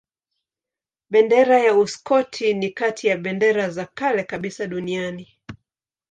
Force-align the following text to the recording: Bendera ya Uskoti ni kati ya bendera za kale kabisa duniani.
Bendera 1.09 1.59
ya 1.59 1.75
Uskoti 1.77 2.53
ni 2.53 2.69
kati 2.69 3.07
ya 3.07 3.17
bendera 3.17 3.69
za 3.69 3.85
kale 3.85 4.23
kabisa 4.23 4.67
duniani. 4.67 5.37